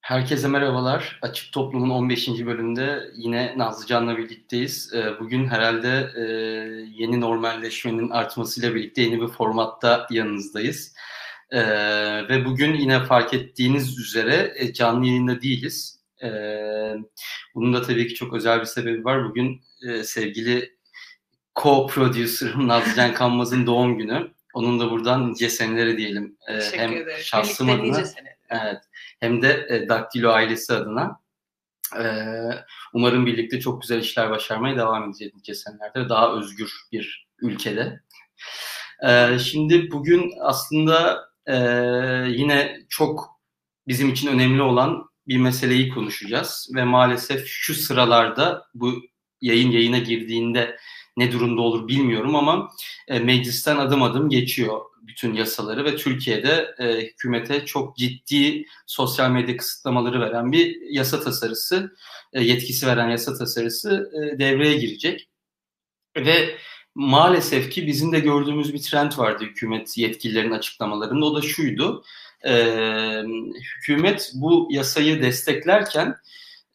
[0.00, 1.18] Herkese merhabalar.
[1.22, 2.28] Açık Toplum'un 15.
[2.28, 4.94] bölümünde yine Nazlıcan'la birlikteyiz.
[4.94, 6.22] Ee, bugün herhalde e,
[7.02, 10.94] yeni normalleşmenin artmasıyla birlikte yeni bir formatta yanınızdayız.
[11.50, 11.60] Ee,
[12.28, 16.00] ve bugün yine fark ettiğiniz üzere e, canlı yayında değiliz.
[16.22, 16.94] Ee,
[17.54, 19.24] bunun da tabii ki çok özel bir sebebi var.
[19.28, 20.76] Bugün e, sevgili
[21.54, 24.30] co-producer'ım Nazlıcan Kanmaz'ın doğum günü.
[24.54, 26.36] Onun da buradan nice diyelim.
[26.46, 27.22] Teşekkür hem ederim.
[27.22, 27.98] şahsım Birlikte adına.
[28.00, 28.39] nice.
[28.50, 28.82] Evet.
[29.20, 31.20] Hem de e, Daktilo ailesi adına.
[31.98, 32.04] E,
[32.92, 36.08] umarım birlikte çok güzel işler başarmaya devam edeceğiz nice senelerde.
[36.08, 38.00] Daha özgür bir ülkede.
[39.08, 41.56] E, şimdi bugün aslında e,
[42.28, 43.40] yine çok
[43.88, 46.68] bizim için önemli olan bir meseleyi konuşacağız.
[46.74, 48.94] Ve maalesef şu sıralarda bu
[49.40, 50.76] yayın yayına girdiğinde
[51.16, 52.70] ne durumda olur bilmiyorum ama
[53.08, 59.56] e, meclisten adım adım geçiyor bütün yasaları ve Türkiye'de e, hükümete çok ciddi sosyal medya
[59.56, 61.96] kısıtlamaları veren bir yasa tasarısı,
[62.32, 65.28] e, yetkisi veren yasa tasarısı e, devreye girecek.
[66.16, 66.56] Ve
[66.94, 71.26] maalesef ki bizim de gördüğümüz bir trend vardı hükümet yetkililerinin açıklamalarında.
[71.26, 72.04] O da şuydu,
[72.46, 72.52] e,
[73.76, 76.16] hükümet bu yasayı desteklerken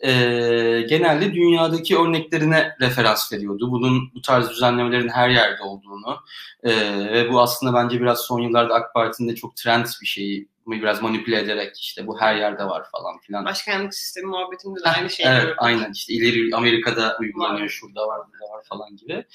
[0.06, 3.72] e, genelde dünyadaki örneklerine referans veriyordu.
[3.72, 6.20] Bunun bu tarz düzenlemelerin her yerde olduğunu
[6.64, 6.72] e,
[7.14, 11.02] ve bu aslında bence biraz son yıllarda AK Parti'nin de çok trend bir şeyi biraz
[11.02, 13.46] manipüle ederek işte bu her yerde var falan filan.
[13.46, 18.54] Başkanlık sistemi muhabbetinde de aynı şey Evet, aynen işte ileri Amerika'da uygulanıyor, şurada var, burada
[18.54, 19.26] var falan gibi.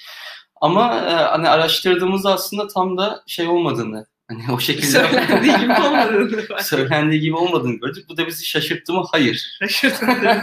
[0.61, 6.47] Ama e, hani araştırdığımızda aslında tam da şey olmadığını, hani o şekilde Söylendiği gibi olmadığını
[6.63, 8.05] söylendiği gibi olmadığını gördük.
[8.09, 9.05] Bu da bizi şaşırttı mı?
[9.13, 9.57] Hayır.
[9.59, 10.43] Şaşırtıcı.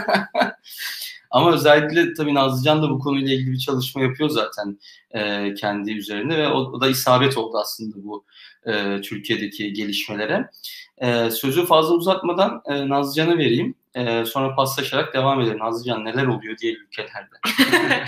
[1.30, 4.78] Ama özellikle tabii Nazlıcan da bu konuyla ilgili bir çalışma yapıyor zaten
[5.10, 8.24] e, kendi üzerinde ve o, o da isabet oldu aslında bu
[8.66, 10.50] e, Türkiye'deki gelişmelere.
[10.98, 13.74] E, sözü fazla uzatmadan e, Nazlıcan'a vereyim.
[13.94, 15.58] E, sonra paslaşarak devam edelim.
[15.58, 17.36] Nazlıcan neler oluyor diğer ülkelerde?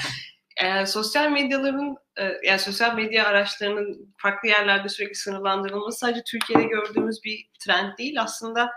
[0.62, 7.24] Ee, sosyal medyaların, e, yani sosyal medya araçlarının farklı yerlerde sürekli sınırlandırılması sadece Türkiye'de gördüğümüz
[7.24, 8.22] bir trend değil.
[8.22, 8.70] Aslında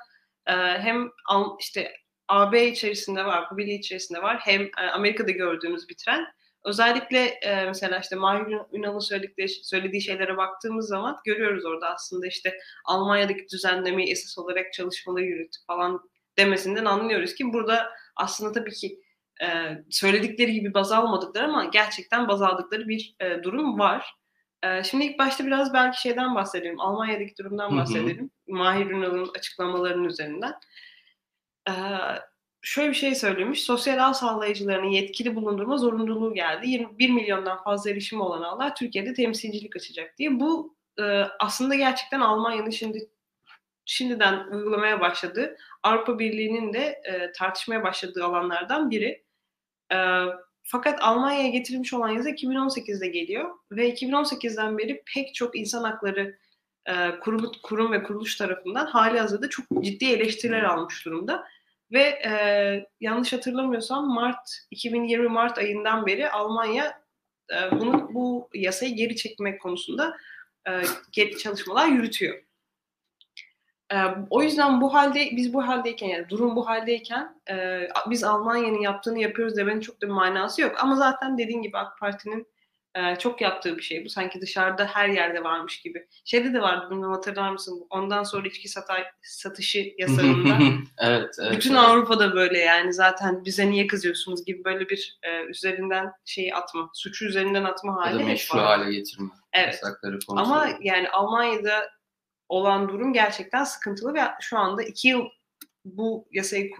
[0.47, 1.09] e, hem
[1.59, 1.91] işte
[2.27, 6.25] AB içerisinde var, Avrupa Birliği içerisinde var, hem e, Amerika'da gördüğümüz bir trend.
[6.65, 12.57] Özellikle e, mesela işte Mahir Ünal'ın söyledikleri, söylediği şeylere baktığımız zaman görüyoruz orada aslında işte
[12.85, 19.02] Almanya'daki düzenlemeyi esas olarak çalışmaları yürüttük falan demesinden anlıyoruz ki burada aslında tabii ki
[19.43, 19.47] e,
[19.89, 24.15] söyledikleri gibi baz almadıkları ama gerçekten baz aldıkları bir e, durum var.
[24.63, 26.79] E, şimdi ilk başta biraz belki şeyden bahsedelim.
[26.79, 27.77] Almanya'daki durumdan Hı hı.
[27.77, 28.31] bahsedelim.
[28.47, 30.53] Mahir Ünal'ın açıklamalarının üzerinden.
[31.69, 31.73] E,
[32.61, 33.63] şöyle bir şey söylemiş.
[33.63, 36.69] Sosyal ağ sağlayıcılarının yetkili bulundurma zorunluluğu geldi.
[36.69, 40.39] 21 milyondan fazla erişimi olan ağlar Türkiye'de temsilcilik açacak diye.
[40.39, 41.03] Bu e,
[41.39, 43.09] aslında gerçekten Almanya'nın şimdi
[43.85, 49.22] şimdiden uygulamaya başladığı Avrupa Birliği'nin de e, tartışmaya başladığı alanlardan biri.
[49.91, 49.97] E,
[50.63, 56.37] fakat Almanya'ya getirilmiş olan yasa 2018'de geliyor ve 2018'den beri pek çok insan hakları
[56.85, 61.43] e, kurum, kurum ve kuruluş tarafından hali hazırda çok ciddi eleştiriler almış durumda.
[61.91, 62.31] Ve e,
[63.01, 67.03] yanlış hatırlamıyorsam Mart 2020 Mart ayından beri Almanya
[67.51, 70.17] e, bunu bu yasayı geri çekmek konusunda
[70.67, 70.71] e,
[71.11, 72.43] geri çalışmalar yürütüyor.
[74.29, 79.19] O yüzden bu halde biz bu haldeyken yani durum bu haldeyken e, biz Almanya'nın yaptığını
[79.19, 80.75] yapıyoruz demenin çok da bir manası yok.
[80.83, 82.47] Ama zaten dediğin gibi AK Parti'nin
[82.95, 84.09] e, çok yaptığı bir şey bu.
[84.09, 86.07] Sanki dışarıda her yerde varmış gibi.
[86.25, 87.87] Şeyde de vardı bilmiyorum hatırlar mısın?
[87.89, 90.57] Ondan sonra içki sata- satışı yasalarında.
[90.97, 91.51] evet, evet.
[91.51, 91.83] Bütün evet.
[91.83, 97.25] Avrupa'da böyle yani zaten bize niye kızıyorsunuz gibi böyle bir e, üzerinden şeyi atma, suçu
[97.25, 99.29] üzerinden atma Ya hali da hep meşru hale getirme.
[99.53, 99.81] Evet.
[100.27, 101.89] Ama yani Almanya'da
[102.53, 105.25] olan durum gerçekten sıkıntılı ve şu anda iki yıl
[105.85, 106.71] bu yasayı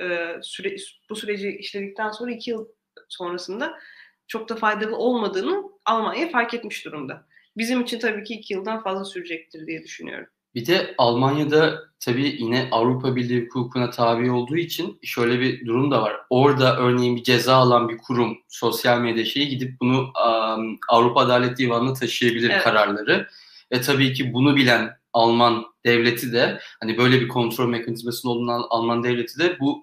[0.00, 0.76] e, süre,
[1.10, 2.66] bu süreci işledikten sonra iki yıl
[3.08, 3.78] sonrasında
[4.26, 7.26] çok da faydalı olmadığını Almanya fark etmiş durumda.
[7.56, 10.26] Bizim için tabii ki iki yıldan fazla sürecektir diye düşünüyorum.
[10.54, 16.02] Bir de Almanya'da tabii yine Avrupa Birliği hukukuna tabi olduğu için şöyle bir durum da
[16.02, 16.16] var.
[16.30, 21.58] Orada örneğin bir ceza alan bir kurum sosyal medya şeyi gidip bunu um, Avrupa Adalet
[21.58, 22.62] Divanı'na taşıyabilir Evet.
[22.62, 23.28] kararları.
[23.72, 28.66] Ve tabii ki bunu bilen Alman devleti de hani böyle bir kontrol mekanizmasının olduğunu Al-
[28.70, 29.82] Alman devleti de bu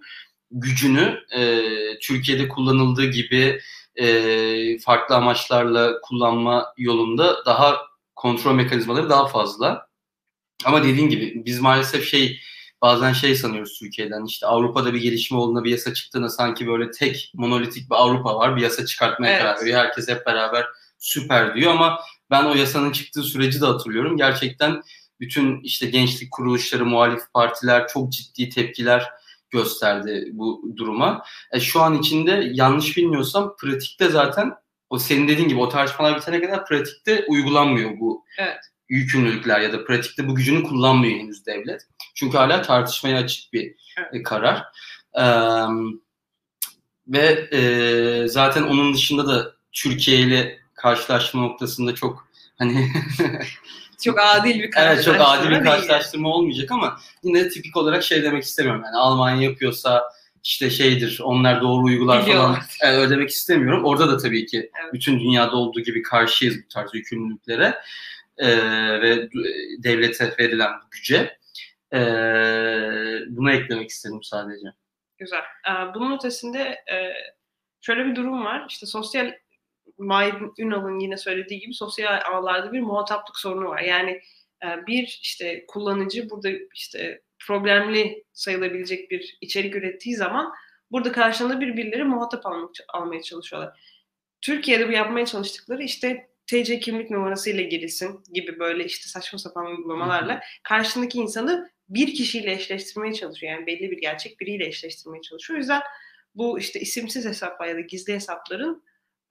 [0.51, 1.63] gücünü e,
[2.01, 3.59] Türkiye'de kullanıldığı gibi
[3.95, 7.77] e, farklı amaçlarla kullanma yolunda daha
[8.15, 9.87] kontrol mekanizmaları daha fazla.
[10.65, 12.39] Ama dediğin gibi biz maalesef şey
[12.81, 17.31] bazen şey sanıyoruz Türkiye'den işte Avrupa'da bir gelişme olduğunda bir yasa çıktığında sanki böyle tek
[17.35, 19.41] monolitik bir Avrupa var bir yasa çıkartmaya Evet.
[19.41, 19.79] karar veriyor.
[19.79, 20.65] Herkes hep beraber
[20.99, 21.99] süper diyor ama
[22.31, 24.17] ben o yasanın çıktığı süreci de hatırlıyorum.
[24.17, 24.81] Gerçekten
[25.19, 29.09] bütün işte gençlik kuruluşları, muhalif partiler çok ciddi tepkiler
[29.49, 31.23] gösterdi bu duruma.
[31.51, 34.53] E, şu an içinde yanlış bilmiyorsam pratikte zaten
[34.89, 38.59] o senin dediğin gibi o tartışmalar bitene kadar pratikte uygulanmıyor bu evet.
[38.89, 41.81] yükümlülükler ya da pratikte bu gücünü kullanmıyor henüz devlet.
[42.15, 44.13] Çünkü hala tartışmaya açık bir evet.
[44.13, 44.63] E, karar.
[45.19, 45.23] Ee,
[47.07, 52.27] ve e, zaten onun dışında da Türkiye ile karşılaşma noktasında çok
[52.57, 52.91] hani
[54.03, 56.35] çok adil bir karşılaştırma Evet çok adil bir karşılaştırma değil.
[56.35, 58.81] olmayacak ama yine tipik olarak şey demek istemiyorum.
[58.85, 60.03] Yani Almanya yapıyorsa
[60.43, 63.85] işte şeydir onlar doğru uygular falan yani öyle demek istemiyorum.
[63.85, 64.93] Orada da tabii ki evet.
[64.93, 67.75] bütün dünyada olduğu gibi karşıyız bu tarz yükümlülüklere
[68.37, 68.47] e,
[69.01, 69.29] ve
[69.77, 71.37] devlete verilen bu güce.
[71.93, 71.99] E,
[73.27, 74.67] bunu eklemek istedim sadece.
[75.17, 75.43] Güzel.
[75.93, 76.59] Bunun ötesinde
[76.91, 77.13] e,
[77.81, 78.65] şöyle bir durum var.
[78.69, 79.31] İşte sosyal
[79.99, 83.81] Mahir Ünal'ın yine söylediği gibi sosyal ağlarda bir muhataplık sorunu var.
[83.81, 84.21] Yani
[84.63, 90.53] e, bir işte kullanıcı burada işte problemli sayılabilecek bir içerik ürettiği zaman
[90.91, 93.79] burada karşılığında birbirleri muhatap almak, almaya çalışıyorlar.
[94.41, 99.65] Türkiye'de bu yapmaya çalıştıkları işte TC kimlik numarası ile girilsin gibi böyle işte saçma sapan
[99.65, 103.53] uygulamalarla karşındaki insanı bir kişiyle eşleştirmeye çalışıyor.
[103.53, 105.57] Yani belli bir gerçek biriyle eşleştirmeye çalışıyor.
[105.57, 105.81] O yüzden
[106.35, 108.83] bu işte isimsiz hesaplar ya da gizli hesapların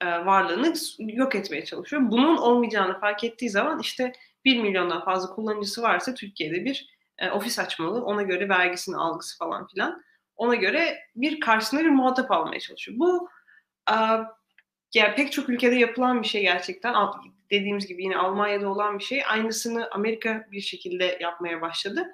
[0.05, 2.01] varlığını yok etmeye çalışıyor.
[2.05, 4.13] Bunun olmayacağını fark ettiği zaman işte
[4.45, 8.05] 1 milyondan fazla kullanıcısı varsa Türkiye'de bir e, ofis açmalı.
[8.05, 10.03] Ona göre vergisini algısı falan filan.
[10.35, 12.99] Ona göre bir karşısına bir muhatap almaya çalışıyor.
[12.99, 13.29] Bu
[13.91, 13.95] e,
[14.93, 16.95] yani pek çok ülkede yapılan bir şey gerçekten.
[17.51, 19.23] Dediğimiz gibi yine Almanya'da olan bir şey.
[19.29, 22.07] Aynısını Amerika bir şekilde yapmaya başladı.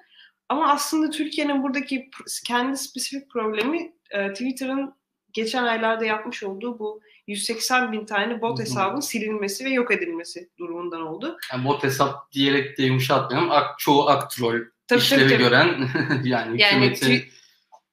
[0.48, 2.10] Ama aslında Türkiye'nin buradaki
[2.46, 4.94] kendi spesifik problemi e, Twitter'ın
[5.36, 11.02] geçen aylarda yapmış olduğu bu 180 bin tane bot hesabın silinmesi ve yok edilmesi durumundan
[11.02, 11.36] oldu.
[11.52, 13.50] Yani bot hesap diyerek de yumuşatmayalım.
[13.50, 15.42] Ak, çoğu aktrol tabii, işlevi tabii, tabii.
[15.42, 15.88] gören
[16.24, 17.30] yani, yani hükümeti...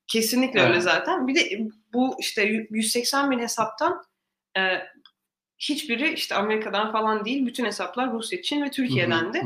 [0.08, 0.70] Kesinlikle evet.
[0.70, 1.28] öyle zaten.
[1.28, 4.04] Bir de bu işte 180 bin hesaptan
[4.58, 4.62] e,
[5.60, 7.46] hiçbiri işte Amerika'dan falan değil.
[7.46, 9.44] Bütün hesaplar Rusya, Çin ve Türkiye'den de.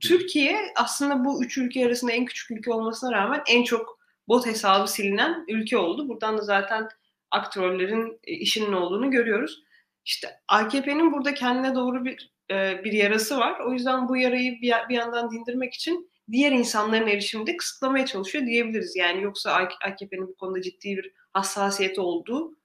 [0.00, 3.98] Türkiye aslında bu üç ülke arasında en küçük ülke olmasına rağmen en çok
[4.28, 6.08] bot hesabı silinen ülke oldu.
[6.08, 6.88] Buradan da zaten
[7.34, 9.62] aktörlerin e, işinin olduğunu görüyoruz.
[10.04, 13.60] İşte AKP'nin burada kendine doğru bir e, bir yarası var.
[13.60, 18.96] O yüzden bu yarayı bir, bir yandan dindirmek için diğer insanların erişiminde kısıtlamaya çalışıyor diyebiliriz.
[18.96, 19.52] Yani yoksa
[19.84, 22.56] AKP'nin bu konuda ciddi bir hassasiyeti olduğu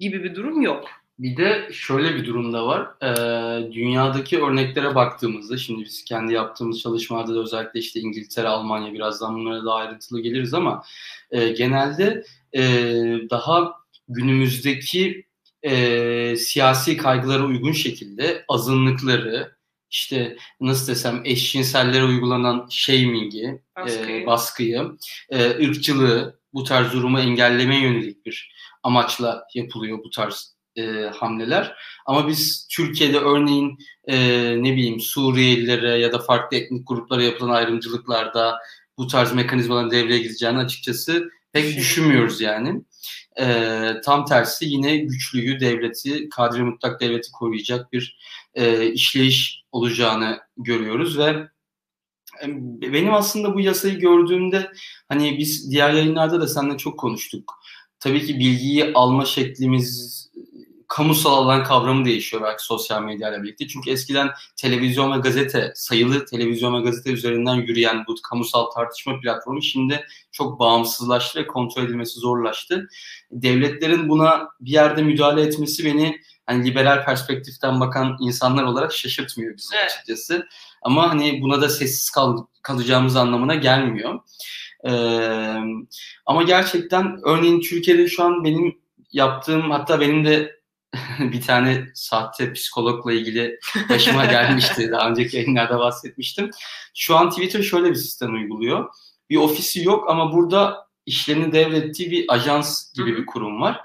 [0.00, 0.84] gibi bir durum yok.
[1.18, 2.88] Bir de şöyle bir durum da var.
[3.02, 9.34] Ee, dünyadaki örneklere baktığımızda, şimdi biz kendi yaptığımız çalışmalarda da özellikle işte İngiltere, Almanya birazdan
[9.34, 10.82] bunlara daha ayrıntılı geliriz ama
[11.30, 12.62] e, genelde e,
[13.30, 15.26] daha günümüzdeki
[15.62, 19.56] e, siyasi kaygılara uygun şekilde azınlıkları,
[19.90, 24.90] işte nasıl desem eşcinsellere uygulanan shaming'i, baskıyı, e, baskıyı
[25.30, 30.82] e, ırkçılığı bu tarz durumu engellemeye yönelik bir amaçla yapılıyor bu tarz e,
[31.14, 31.76] hamleler.
[32.06, 34.16] Ama biz Türkiye'de örneğin e,
[34.62, 38.58] ne bileyim Suriyelilere ya da farklı etnik gruplara yapılan ayrımcılıklarda
[38.98, 42.82] bu tarz mekanizmaların devreye gireceğini açıkçası pek düşünmüyoruz yani.
[43.40, 48.18] E, tam tersi yine güçlüyü, devleti, kadri mutlak devleti koruyacak bir
[48.54, 51.48] e, işleyiş olacağını görüyoruz ve
[52.42, 52.46] e,
[52.92, 54.72] benim aslında bu yasayı gördüğümde
[55.08, 57.54] hani biz diğer yayınlarda da seninle çok konuştuk.
[58.00, 60.24] Tabii ki bilgiyi alma şeklimiz
[60.94, 63.68] kamusal alan kavramı değişiyor belki sosyal medyayla birlikte.
[63.68, 69.62] Çünkü eskiden televizyon ve gazete, sayılı televizyon ve gazete üzerinden yürüyen bu kamusal tartışma platformu
[69.62, 72.88] şimdi çok bağımsızlaştı ve kontrol edilmesi zorlaştı.
[73.30, 79.76] Devletlerin buna bir yerde müdahale etmesi beni hani liberal perspektiften bakan insanlar olarak şaşırtmıyor bizi
[79.76, 79.90] evet.
[79.90, 80.46] açıkçası.
[80.82, 84.20] Ama hani buna da sessiz kal kalacağımız anlamına gelmiyor.
[84.88, 84.90] Ee,
[86.26, 88.78] ama gerçekten örneğin Türkiye'de şu an benim
[89.12, 90.63] yaptığım hatta benim de
[91.18, 93.58] bir tane sahte psikologla ilgili
[93.88, 94.90] başıma gelmişti.
[94.92, 96.50] Daha önceki yayınlarda bahsetmiştim.
[96.94, 98.88] Şu an Twitter şöyle bir sistem uyguluyor.
[99.30, 103.80] Bir ofisi yok ama burada işlerini devrettiği bir ajans gibi bir kurum var.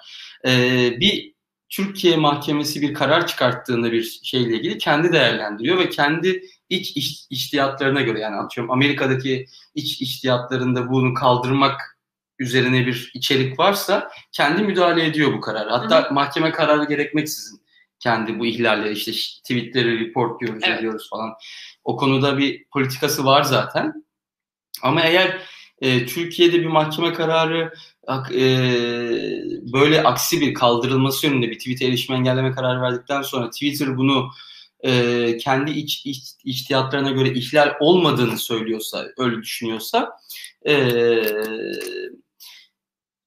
[0.48, 1.34] Ee, bir
[1.70, 8.02] Türkiye mahkemesi bir karar çıkarttığında bir şeyle ilgili kendi değerlendiriyor ve kendi iç iş, iştiyatlarına
[8.02, 11.89] göre yani atıyorum Amerika'daki iç iştiyatlarında bunu kaldırmak
[12.40, 15.70] üzerine bir içerik varsa kendi müdahale ediyor bu karar.
[15.70, 16.14] Hatta Hı-hı.
[16.14, 17.62] mahkeme kararı gerekmeksizin
[18.00, 20.80] kendi bu ihlalleri işte tweetleri report diyoruz evet.
[20.80, 21.34] ediyoruz falan.
[21.84, 24.06] O konuda bir politikası var zaten.
[24.82, 25.40] Ama eğer
[25.82, 27.74] e, Türkiye'de bir mahkeme kararı
[28.34, 28.44] e,
[29.74, 34.30] böyle aksi bir kaldırılması yönünde bir tweet erişime engelleme kararı verdikten sonra Twitter bunu
[34.84, 40.10] e, kendi iç, iç, içtihatlarına göre ihlal olmadığını söylüyorsa, öyle düşünüyorsa
[40.68, 40.74] e,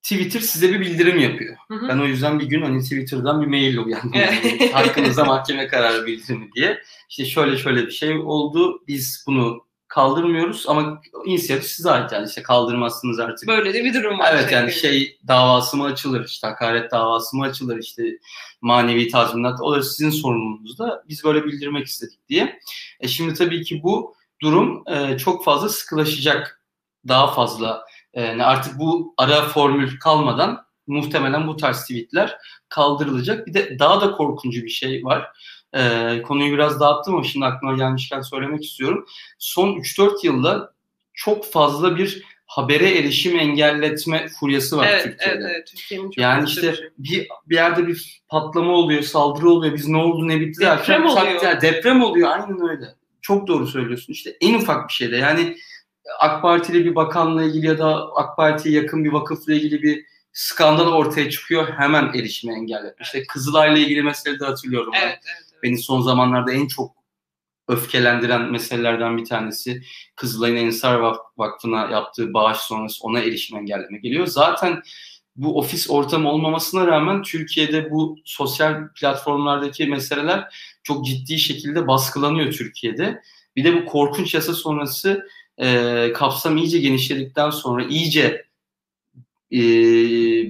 [0.02, 1.56] Twitter size bir bildirim yapıyor.
[1.68, 1.88] Hı hı.
[1.88, 4.12] Ben o yüzden bir gün hani Twitter'dan bir mail uyandım.
[4.14, 4.74] Evet.
[4.74, 6.82] Hakkınızda mahkeme kararı bildirimi diye.
[7.08, 8.82] İşte şöyle şöyle bir şey oldu.
[8.88, 13.48] Biz bunu kaldırmıyoruz ama inisiyatif size ait yani işte kaldırmazsınız artık.
[13.48, 14.34] Böyle de bir durum var.
[14.34, 14.92] Evet yani şeklinde.
[14.92, 18.02] şey davası mı açılır, işte hakaret davası mı açılır, işte
[18.60, 21.04] manevi tazminat o da sizin sorumluluğunuzda.
[21.08, 22.60] Biz böyle bildirmek istedik diye.
[23.00, 26.62] E şimdi tabii ki bu durum e, çok fazla sıkılaşacak.
[27.08, 32.36] Daha fazla yani artık bu ara formül kalmadan muhtemelen bu tarz tweetler
[32.68, 33.46] kaldırılacak.
[33.46, 35.28] Bir de daha da korkuncu bir şey var.
[35.74, 39.06] E, konuyu biraz dağıttım ama şimdi aklıma gelmişken söylemek istiyorum.
[39.38, 40.72] Son 3-4 yılda
[41.14, 45.38] çok fazla bir habere erişim engelletme furyası var Evet, Türkiye'de.
[45.40, 45.66] evet, evet.
[45.66, 47.20] Türkiye'nin çok Yani işte bir şey.
[47.20, 51.02] bir, bir yerde bir patlama oluyor, saldırı oluyor, biz ne oldu ne bitti Deprem derken
[51.02, 51.42] oluyor.
[51.42, 52.84] yani deprem oluyor aynen öyle.
[53.20, 55.56] Çok doğru söylüyorsun işte en ufak bir şeyde yani
[56.18, 60.92] AK Partili bir bakanla ilgili ya da AK Parti'ye yakın bir vakıfla ilgili bir skandal
[60.92, 63.02] ortaya çıkıyor hemen erişimi engelletme.
[63.02, 64.92] İşte Kızılay'la ilgili meseleyi de hatırlıyorum.
[64.94, 65.00] ben.
[65.00, 65.62] Evet, evet, evet.
[65.62, 66.92] Beni son zamanlarda en çok
[67.68, 69.82] öfkelendiren meselelerden bir tanesi
[70.16, 74.26] Kızılay'ın Ensar Vak- Vakfı'na yaptığı bağış sonrası ona erişim engelleme geliyor.
[74.26, 74.82] Zaten
[75.36, 83.22] bu ofis ortamı olmamasına rağmen Türkiye'de bu sosyal platformlardaki meseleler çok ciddi şekilde baskılanıyor Türkiye'de.
[83.56, 85.28] Bir de bu korkunç yasa sonrası
[85.58, 88.46] e, kapsam iyice genişledikten sonra iyice
[89.52, 89.58] e,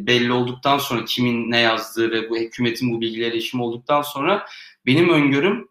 [0.06, 4.46] belli olduktan sonra kimin ne yazdığı ve bu hükümetin bu bilgiye erişimi olduktan sonra
[4.86, 5.68] benim öngörüm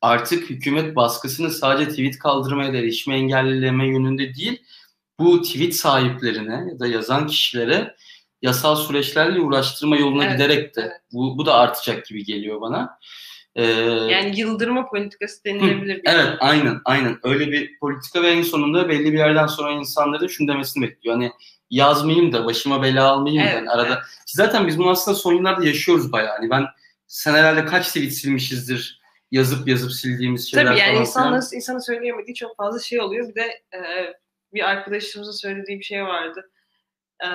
[0.00, 4.62] artık hükümet baskısını sadece tweet kaldırmaya da erişime engelleme yönünde değil,
[5.18, 7.96] bu tweet sahiplerine ya da yazan kişilere
[8.42, 12.98] yasal süreçlerle uğraştırma yoluna Evet, giderek de bu, bu da artacak gibi geliyor bana.
[13.56, 13.62] Ee,
[14.10, 15.96] Yani yıldırma politikası denilebilir.
[15.96, 16.36] bir Evet şey.
[16.40, 20.82] aynen aynen öyle bir politika ve en sonunda belli bir yerden sonra insanların şunu demesini
[20.88, 21.16] bekliyor.
[21.16, 21.30] Hani
[21.70, 23.86] yazmayayım da başıma bela almayayım da Evet, hani arada.
[23.86, 23.98] evet.
[24.26, 26.36] Zaten biz bunu aslında son yıllarda yaşıyoruz bayağı.
[26.36, 26.64] Hani ben
[27.06, 31.56] senelerde kaç tweet silmişizdir yazıp yazıp sildiğimiz şeyler Tabii yani falan insanların, filan.
[31.56, 33.28] insanın söyleyemediği çok fazla şey oluyor.
[33.28, 33.42] Bir de
[33.74, 33.80] e,
[34.54, 36.50] bir arkadaşımızın söylediği bir şey vardı.
[37.24, 37.28] E,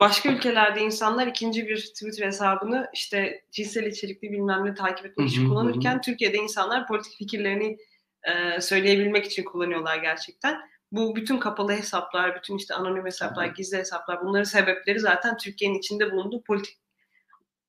[0.00, 5.48] başka ülkelerde insanlar ikinci bir Twitter hesabını işte cinsel içerikli bilmem ne takip etmek için
[5.48, 7.76] kullanırken Türkiye'de insanlar politik fikirlerini
[8.22, 10.60] e, söyleyebilmek için kullanıyorlar gerçekten.
[10.92, 16.12] Bu bütün kapalı hesaplar, bütün işte anonim hesaplar, gizli hesaplar bunların sebepleri zaten Türkiye'nin içinde
[16.12, 16.78] bulunduğu politik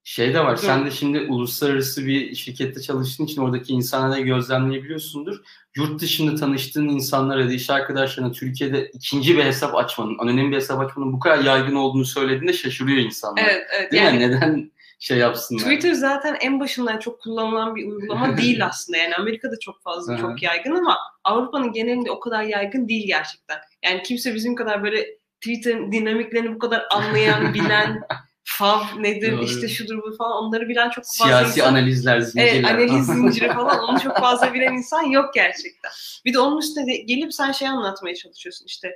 [0.07, 0.57] Şey de var.
[0.57, 0.61] Dur.
[0.61, 5.41] Sen de şimdi uluslararası bir şirkette çalıştığın için oradaki insanları gözlemleyebiliyorsundur.
[5.75, 11.13] Yurt dışında tanıştığın insanlara iş arkadaşlarına Türkiye'de ikinci bir hesap açmanın, anonim bir hesap açmanın
[11.13, 13.43] bu kadar yaygın olduğunu söylediğinde şaşırıyor insanlar.
[13.43, 13.91] Evet, evet.
[13.91, 14.27] Değil yani mi?
[14.27, 15.61] Neden şey yapsınlar?
[15.61, 18.97] Twitter zaten en başından çok kullanılan bir uygulama değil aslında.
[18.97, 23.57] Yani Amerika'da çok fazla, çok yaygın ama Avrupa'nın genelinde o kadar yaygın değil gerçekten.
[23.83, 25.05] Yani kimse bizim kadar böyle
[25.41, 28.01] Twitter'ın dinamiklerini bu kadar anlayan, bilen,
[28.47, 29.43] fav nedir, Doğru.
[29.45, 31.69] işte şudur bu falan onları bilen çok fazla Siyasi insan.
[31.73, 32.53] analizler, zincirler.
[32.53, 35.91] Evet, analiz zinciri falan onu çok fazla bilen insan yok gerçekten.
[36.25, 38.87] Bir de onun üstüne de gelip sen şey anlatmaya çalışıyorsun işte.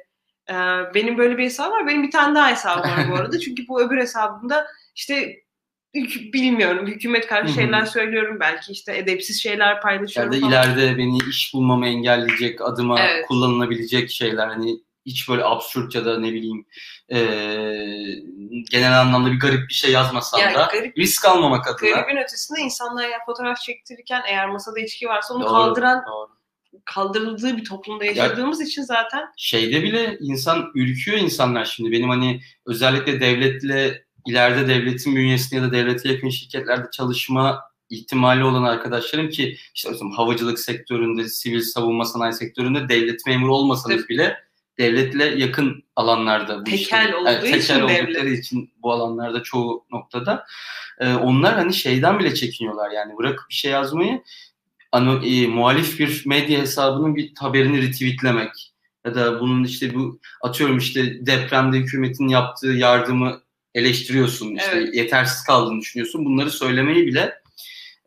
[0.50, 0.54] e,
[0.96, 1.88] benim böyle bir hesabım var.
[1.88, 3.40] Benim bir tane daha hesabım var bu arada.
[3.46, 5.36] Çünkü bu öbür hesabımda işte
[6.34, 8.38] bilmiyorum hükümet karşı şeyler söylüyorum.
[8.40, 10.52] Belki işte edepsiz şeyler ya paylaşıyorum da falan.
[10.52, 13.26] ileride beni iş bulmamı engelleyecek, adıma Evet.
[13.28, 14.48] kullanılabilecek şeyler.
[14.48, 14.76] Hani
[15.06, 16.66] hiç böyle absürt ya da ne bileyim
[17.10, 18.24] eee,
[18.72, 21.90] genel anlamda bir garip bir şey yazmasam Yani da garip- risk almamak adına.
[21.90, 26.30] Garibin ötesinde insanlar ya fotoğraf çektirirken eğer masada içki varsa onu Doğru, kaldıran, doğru.
[26.86, 31.92] kaldırıldığı bir toplumda yaşadığımız için zaten Şeyde bile insan ürküyor insanlar şimdi.
[31.92, 38.64] Benim hani özellikle devletle ileride devletin bünyesinde ya da devlete yakın şirketlerde çalışma ihtimali olan
[38.64, 44.08] arkadaşlarım ki işte mesela havacılık sektöründe, sivil savunma sanayi sektöründe devlet memuru olmasanız Tabii.
[44.10, 44.38] bile
[44.80, 48.46] devletle yakın alanlarda bu Tekel işleri- olduğu Evet, tekel için oldukları devlet.
[48.46, 50.46] için bu alanlarda çoğu noktada
[51.00, 54.24] e, onlar hani şeyden bile çekiniyorlar yani bırakıp bir şey yazmayı
[54.92, 58.74] ano, e, muhalif bir medya hesabının bir haberini retweetlemek
[59.06, 63.42] ya da bunun işte bu atıyorum işte depremde hükümetin yaptığı yardımı
[63.76, 64.96] eleştiriyorsun işte Evet.
[64.96, 67.34] yetersiz kaldığını düşünüyorsun bunları söylemeyi bile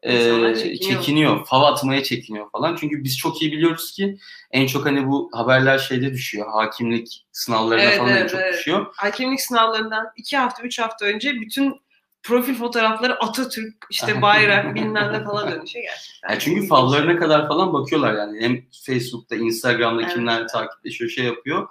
[0.03, 1.01] e, çekiniyor.
[1.01, 1.47] çekiniyor.
[1.47, 2.77] Fav atmaya çekiniyor falan.
[2.77, 4.19] Çünkü biz çok iyi biliyoruz ki
[4.51, 6.47] en çok hani bu haberler şeyde düşüyor.
[6.53, 8.55] Hakimlik sınavlarına Evet, falan evet, çok evet.
[8.55, 8.87] düşüyor.
[8.97, 11.83] hakemlik sınavlarından iki hafta, üç hafta önce bütün
[12.23, 16.31] profil fotoğrafları Atatürk, işte bayrak bilmem ne falan dönüşüyor gerçekten.
[16.31, 18.41] Yani çünkü favlarına kadar falan bakıyorlar yani.
[18.41, 20.15] Hem Facebook'ta, Instagram'da Evet.
[20.15, 21.69] kimler takipleşiyor, şey yapıyor.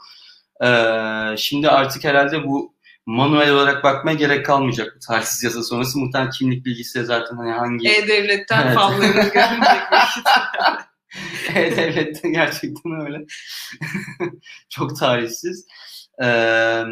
[0.63, 2.73] Ee, şimdi artık herhalde bu
[3.05, 5.99] manuel olarak bakmaya gerek kalmayacak bu tarihsiz yasa sonrası.
[5.99, 8.75] Muhtemelen kimlik bilgisi de zaten hani hangi E-Devlet'ten Evet.
[8.75, 9.81] favlarını görmeyecek.
[11.55, 13.25] E-Devlet'te gerçekten öyle.
[14.69, 15.67] Çok tarihsiz.
[16.23, 16.83] Ee,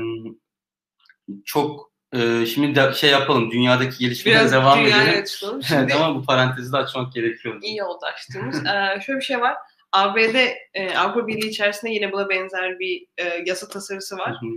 [1.46, 5.26] çok e, şimdi de, şey yapalım dünyadaki gelişmelere Biraz devam edelim.
[5.68, 7.60] Şimdi ama bu parantezi de açmak gerekiyor.
[7.62, 8.66] iyi oldu açtığımız.
[8.66, 9.56] ee, şöyle bir şey var.
[9.92, 10.36] ABD,
[10.74, 14.32] e, Avrupa Birliği içerisinde yine buna benzer bir e, yasa tasarısı var.
[14.42, 14.50] Hı hı.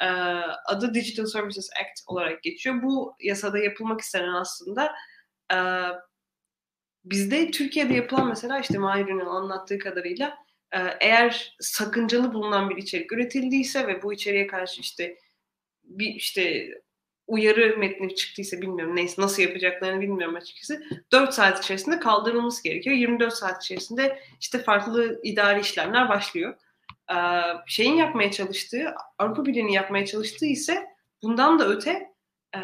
[0.00, 0.06] Ee,
[0.66, 2.82] adı Digital Services Act olarak geçiyor.
[2.82, 4.92] Bu yasada yapılmak istenen aslında
[5.52, 5.58] e,
[7.04, 10.38] bizde Türkiye'de yapılan mesela işte Mahir Ünal anlattığı kadarıyla
[10.72, 15.18] e, eğer sakıncalı bulunan bir içerik üretildiyse ve bu içeriğe karşı işte
[15.84, 16.74] bir işte
[17.26, 20.82] uyarı metni çıktıysa bilmiyorum neyse nasıl yapacaklarını bilmiyorum açıkçası.
[21.12, 22.96] 4 saat içerisinde kaldırılması gerekiyor.
[22.96, 26.54] 24 saat içerisinde işte farklı idari işlemler başlıyor.
[27.12, 27.16] Ee,
[27.66, 30.86] şeyin yapmaya çalıştığı, Avrupa Birliği'nin yapmaya çalıştığı ise
[31.22, 32.14] bundan da öte
[32.56, 32.60] e,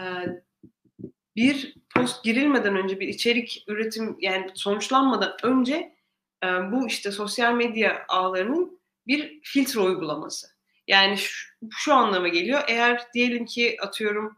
[1.37, 5.97] bir post girilmeden önce bir içerik üretim yani sonuçlanmadan önce
[6.45, 10.47] e, bu işte sosyal medya ağlarının bir filtre uygulaması.
[10.89, 12.63] Yani şu, şu anlama geliyor.
[12.69, 14.37] Eğer diyelim ki atıyorum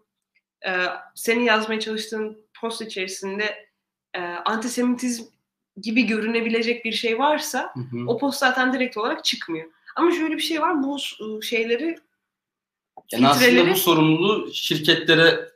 [0.67, 0.71] e,
[1.15, 3.69] senin yazmaya çalıştığın post içerisinde
[4.15, 5.25] e, antisemitizm
[5.83, 8.05] gibi görünebilecek bir şey varsa Hı hı.
[8.07, 9.71] o post zaten direkt olarak çıkmıyor.
[9.99, 10.83] Ama şöyle bir şey var.
[10.83, 11.97] Bu e, şeyleri
[13.13, 15.49] Yani aslında filtreleri- bu sorumluluğu şirketlere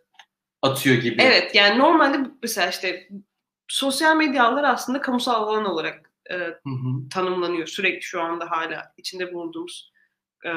[0.62, 1.22] atıyor gibi.
[1.22, 3.08] evet yani normalde mesela işte
[3.68, 7.08] sosyal medya ağları aslında kamusal alan olarak e, Hı hı.
[7.10, 9.92] tanımlanıyor sürekli şu anda hala içinde bulunduğumuz
[10.46, 10.50] e,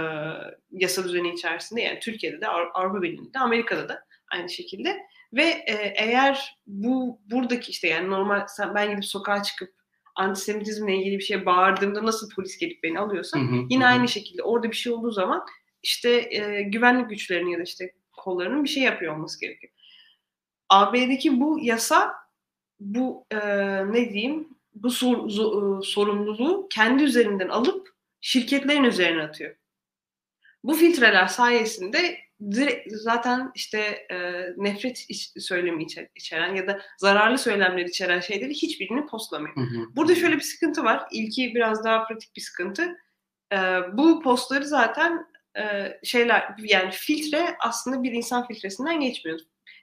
[0.71, 4.97] yasa düzeni içerisinde yani Türkiye'de de Avru- Avrupa Birliği'nde de Amerika'da da aynı şekilde
[5.33, 9.73] ve e, eğer bu buradaki işte yani normal sen, ben gidip sokağa çıkıp
[10.15, 13.65] antisemitizmle ilgili bir şeye bağırdığımda nasıl polis gelip beni alıyorsa Hı hı.
[13.69, 15.45] yine Hı aynı şekilde orada bir şey olduğu zaman
[15.83, 19.73] işte e, güvenlik güçlerinin ya da işte kollarının bir şey yapıyor olması gerekiyor.
[20.69, 22.13] AB'deki bu yasa
[22.79, 23.37] bu e,
[23.91, 27.89] ne diyeyim bu sor- zo- e, sorumluluğu kendi üzerinden alıp
[28.21, 29.55] şirketlerin üzerine atıyor.
[30.63, 32.17] Bu filtreler sayesinde
[32.51, 33.79] direkt zaten işte
[34.11, 34.17] e,
[34.57, 39.55] nefret iç- söylemi içe- içeren ya da zararlı söylemler içeren şeyleri hiçbirini postlamıyor.
[39.55, 39.95] Hı hı.
[39.95, 41.03] Burada şöyle bir sıkıntı var.
[41.11, 42.97] İlki biraz daha pratik bir sıkıntı.
[43.53, 43.57] Ee,
[43.93, 49.39] bu postları zaten e, şeyler yani filtre aslında bir insan filtresinden geçmiyor.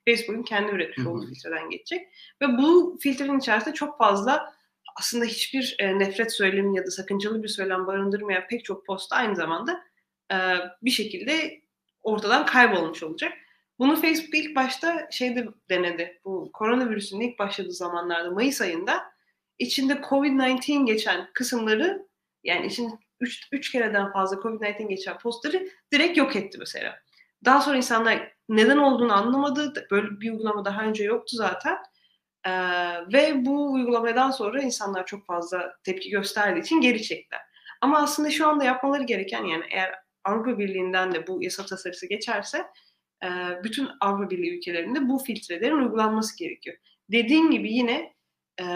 [0.08, 2.08] Facebook'un kendi üretmiş olduğu filtreden geçecek.
[2.42, 4.54] Ve bu filtrenin içerisinde çok fazla
[4.96, 9.36] aslında hiçbir e, nefret söylemi ya da sakıncalı bir söylem barındırmayan pek çok post aynı
[9.36, 9.84] zamanda
[10.32, 10.36] e,
[10.82, 11.62] bir şekilde
[12.02, 13.32] ortadan kaybolmuş olacak.
[13.78, 16.20] Bunu Facebook ilk başta şeyde denedi.
[16.24, 19.12] Bu koronavirüsün ilk başladığı zamanlarda Mayıs ayında
[19.58, 22.08] içinde COVID-19 geçen kısımları
[22.44, 22.94] yani içinde
[23.52, 26.98] 3 kereden fazla COVID-19 geçen postları direkt yok etti mesela.
[27.44, 29.86] Daha sonra insanlar neden olduğunu anlamadı.
[29.90, 31.78] Böyle bir uygulama daha önce yoktu zaten.
[32.46, 32.52] Ee,
[33.12, 37.40] ve bu uygulamadan sonra insanlar çok fazla tepki gösterdiği için geri çektiler.
[37.80, 42.66] Ama aslında şu anda yapmaları gereken yani eğer Avrupa Birliği'nden de bu yasa tasarısı geçerse
[43.24, 43.28] e,
[43.64, 46.76] bütün Avrupa Birliği ülkelerinde bu filtrelerin uygulanması gerekiyor.
[47.12, 48.14] Dediğim gibi yine
[48.60, 48.66] e,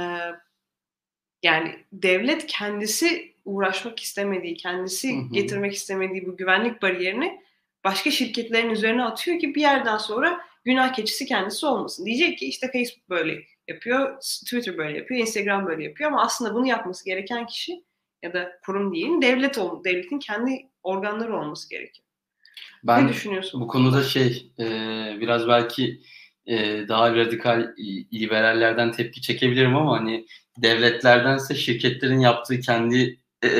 [1.42, 5.32] yani devlet kendisi uğraşmak istemediği, kendisi Hı hı.
[5.32, 7.40] getirmek istemediği bu güvenlik bariyerini
[7.84, 12.06] başka şirketlerin üzerine atıyor ki bir yerden sonra günah keçisi kendisi olmasın.
[12.06, 16.66] Diyecek ki işte Facebook böyle yapıyor, Twitter böyle yapıyor, Instagram böyle yapıyor ama aslında bunu
[16.66, 17.84] yapması gereken kişi
[18.22, 22.06] ya da kurum değil, devlet ol, devletin kendi organları olması gerekiyor.
[22.84, 23.60] Ben ne düşünüyorsun?
[23.60, 24.66] bu konuda şey e,
[25.20, 26.00] biraz belki
[26.46, 27.74] e, daha radikal
[28.12, 30.26] liberallerden tepki çekebilirim ama hani
[30.58, 33.50] devletlerdense şirketlerin yaptığı kendi e,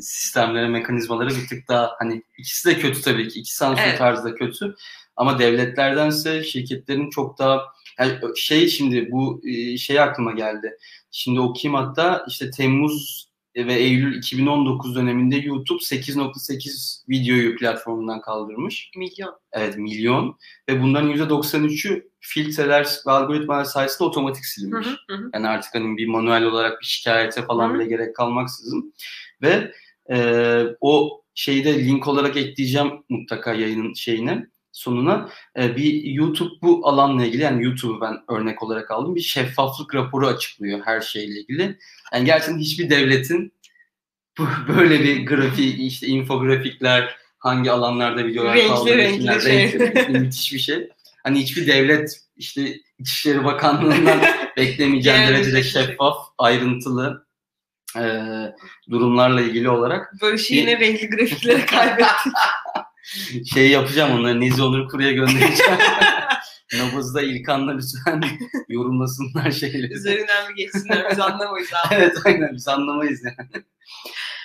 [0.00, 3.40] sistemlere, mekanizmaları bir tık daha hani ikisi de kötü tabii ki.
[3.40, 3.98] İki sansür Evet.
[3.98, 4.74] tarzı da kötü.
[5.16, 7.62] Ama devletlerdense şirketlerin çok daha
[7.98, 10.76] yani şey şimdi bu e, şey aklıma geldi.
[11.10, 13.25] Şimdi okuyayım hatta işte Temmuz
[13.56, 18.90] ve Eylül 2019 döneminde YouTube 8.8 videoyu platformundan kaldırmış.
[18.96, 19.34] Milyon.
[19.52, 20.38] Evet milyon
[20.68, 24.86] ve bundan %93'ü filtreler ve algoritmalar sayesinde otomatik silinmiş.
[24.86, 25.30] hı, hı hı.
[25.34, 27.78] Yani artık hani bir manuel olarak bir şikayete falan Hı hı.
[27.78, 28.94] bile gerek kalmaksızın.
[29.42, 29.72] Ve
[30.10, 30.18] e,
[30.80, 35.28] o şeyi de link olarak ekleyeceğim mutlaka yayının şeyine sonuna.
[35.58, 39.14] E, bir YouTube bu alanla ilgili yani YouTube'u ben örnek olarak aldım.
[39.14, 41.78] Bir şeffaflık raporu açıklıyor her şeyle ilgili.
[42.12, 43.52] Yani gerçekten hiçbir devletin
[44.68, 49.58] böyle bir grafik işte infografikler hangi alanlarda videolar Renkli kaldırıyor, renkli şey.
[49.58, 50.88] renkli renkli, müthiş bir şey.
[51.22, 54.20] Hani hiçbir devlet işte İçişleri Bakanlığı'ndan
[54.56, 55.82] beklemeyeceğin Genel derecede şey.
[55.82, 57.26] şeffaf, ayrıntılı
[57.96, 58.04] e,
[58.90, 62.32] durumlarla ilgili olarak Böyle şey yine renkli grafiklere kaybettik.
[63.54, 65.78] şey yapacağım onları Nezi Onur Kuru'ya göndereceğim.
[66.74, 68.22] Nabızda İlkan'la lütfen
[68.68, 69.92] yorumlasınlar şeyleri.
[69.92, 71.94] Üzerinden bir geçsinler biz anlamayız abi.
[71.94, 73.64] evet aynen biz anlamayız yani.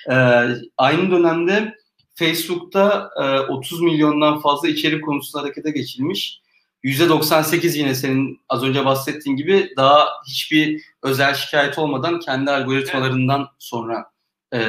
[0.10, 1.76] Ee, aynı dönemde
[2.16, 6.42] Facebook'ta e, 30 milyondan fazla içerik konusunda harekete geçilmiş.
[6.84, 14.06] %98 yine senin az önce bahsettiğin gibi daha hiçbir özel şikayet olmadan kendi algoritmalarından sonra
[14.54, 14.60] e,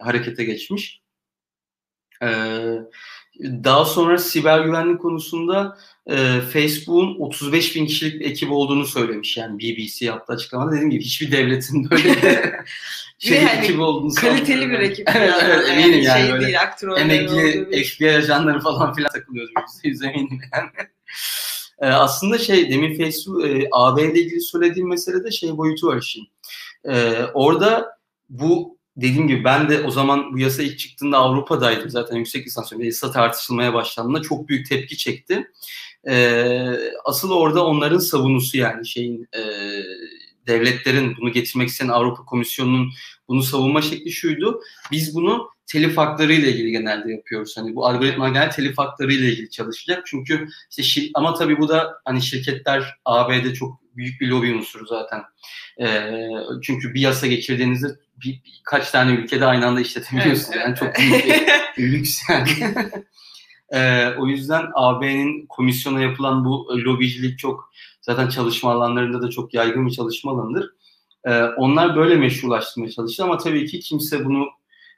[0.00, 1.05] harekete geçmiş.
[2.22, 2.28] E,
[3.40, 9.36] daha sonra siber güvenlik konusunda e, Facebook'un 35 bin kişilik bir ekip olduğunu söylemiş.
[9.36, 10.72] Yani BBC yaptı açıklamada.
[10.72, 12.38] Dediğim gibi hiçbir devletin böyle bir
[13.28, 15.08] şey yani, ekibi olduğunu Kaliteli bir ekip.
[15.16, 16.56] evet, evet, eminim yani, yani şey böyle değil,
[16.96, 19.52] emekli FBI ajanları falan filan takılıyoruz.
[19.84, 20.70] %100 eminim yani.
[21.78, 26.28] E, aslında şey demin Facebook e, AB ile ilgili söylediğim meselede şey boyutu var işin.
[26.84, 27.98] E, orada
[28.28, 32.72] bu dediğim gibi ben de o zaman bu yasa ilk çıktığında Avrupa'daydım zaten yüksek lisans
[32.72, 35.50] ve yasa tartışılmaya başlandığında çok büyük tepki çekti.
[36.08, 36.56] E,
[37.04, 39.42] asıl orada onların savunusu yani şeyin e,
[40.46, 42.90] devletlerin bunu getirmek isteyen Avrupa Komisyonu'nun
[43.28, 44.60] bunu savunma şekli şuydu.
[44.90, 47.56] Biz bunu telif hakları ile ilgili genelde yapıyoruz.
[47.56, 50.02] Hani bu algoritma genelde telif hakları ile ilgili çalışacak.
[50.06, 54.86] Çünkü işte şir- ama tabii bu da hani şirketler AB'de çok büyük bir lobi unsuru
[54.86, 55.22] zaten.
[55.80, 56.10] Ee,
[56.62, 57.86] çünkü bir yasa geçirdiğinizde
[58.24, 60.50] bir, birkaç tane ülkede aynı anda işletebiliyorsunuz.
[60.52, 61.26] Evet, yani çok büyük
[61.78, 62.48] bir lüks yani.
[63.74, 69.86] ee, o yüzden AB'nin komisyona yapılan bu lobicilik çok zaten çalışma alanlarında da çok yaygın
[69.86, 70.70] bir çalışma alanıdır.
[71.24, 74.46] Ee, onlar böyle meşrulaştırmaya çalıştı ama tabii ki kimse bunu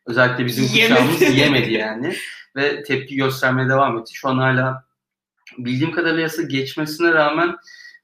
[0.09, 2.14] özellikle bizim kuşağımız yemedi yani
[2.57, 4.14] ve tepki göstermeye devam etti.
[4.14, 4.85] Şu an hala
[5.59, 7.57] bildiğim kadarıyla yasa geçmesine rağmen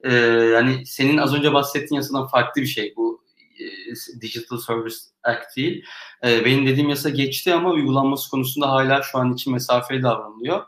[0.05, 0.15] e,
[0.55, 3.25] yani senin az önce bahsettiğin yasadan farklı bir şey bu
[3.61, 5.85] e, Digital Service Act değil.
[6.25, 10.63] E, benim dediğim yasa geçti ama uygulanması konusunda hala şu an için mesafeli davranılıyor.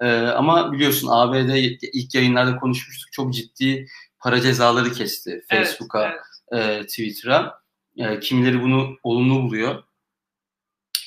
[0.00, 1.60] E, ama biliyorsun AB'de
[1.92, 3.86] ilk yayınlarda konuşmuştuk çok ciddi
[4.18, 6.20] para cezaları kesti Facebook'a, evet,
[6.52, 6.84] evet.
[6.84, 7.58] E, Twitter'a.
[7.96, 9.82] E, kimileri bunu olumlu buluyor.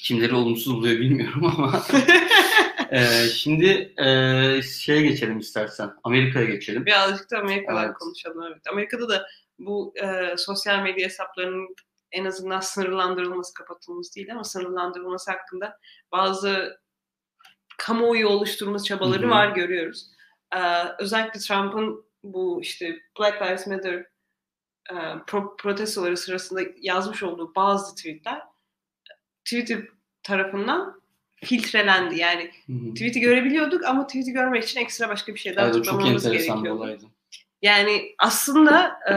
[0.03, 1.83] Kimleri olumsuz buluyor bilmiyorum ama.
[2.91, 5.91] ee, şimdi e, şeye geçelim istersen.
[6.03, 6.85] Amerika'ya geçelim.
[6.85, 7.93] Birazcık da Amerika'dan evet.
[7.93, 8.43] konuşalım.
[8.43, 8.67] Evet.
[8.71, 9.27] Amerika'da da
[9.59, 11.75] bu e, sosyal medya hesaplarının
[12.11, 15.77] en azından sınırlandırılması, kapatılması değil ama sınırlandırılması hakkında
[16.11, 16.81] bazı
[17.77, 19.29] kamuoyu oluşturma çabaları Hı-hı.
[19.29, 20.07] var görüyoruz.
[20.55, 23.93] Ee, özellikle Trump'ın bu işte Black Lives Matter
[24.91, 24.95] e,
[25.27, 28.41] pro- protestoları sırasında yazmış olduğu bazı tweetler
[29.45, 29.87] Twitter
[30.23, 31.01] tarafından
[31.43, 32.19] filtrelendi.
[32.19, 32.93] Yani Hı-hı.
[32.93, 37.11] tweet'i görebiliyorduk ama tweet'i görmek için ekstra başka bir şey daha evet, tıklamamız gerekiyordu.
[37.61, 39.13] Yani aslında e,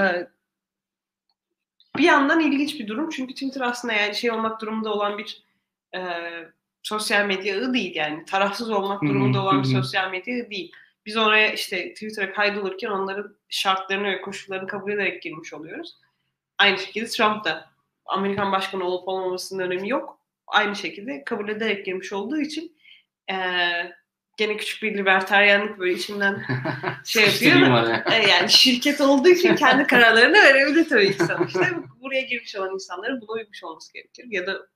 [1.99, 3.11] bir yandan ilginç bir durum.
[3.11, 5.43] Çünkü Twitter aslında yani şey olmak durumunda olan bir
[5.95, 6.01] e,
[6.83, 7.97] sosyal medya ağı değil.
[7.97, 10.73] Yani tarafsız olmak durumunda olan bir sosyal medya ağı değil.
[11.07, 15.97] Biz oraya işte Twitter'a kaydolurken onların şartlarını ve koşullarını kabul ederek girmiş oluyoruz.
[16.59, 17.74] Aynı şekilde Trump da
[18.07, 20.21] Amerikan başkanı olup olmamasının önemi yok.
[20.47, 22.77] Aynı şekilde kabul ederek girmiş olduğu için
[23.31, 23.37] e,
[24.37, 26.43] gene küçük bir libertaryenlik böyle içinden
[27.05, 27.89] şey yapıyor.
[28.13, 31.61] e, yani şirket olduğu için kendi kararlarını verebilir tabii ki sonuçta.
[32.01, 34.25] Buraya girmiş olan insanların buna uymuş olması gerekir.
[34.29, 34.67] Ya da